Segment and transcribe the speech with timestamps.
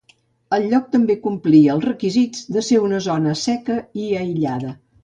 [0.55, 4.79] El lloc també complia els requisits de ser una zona seca i aïllada.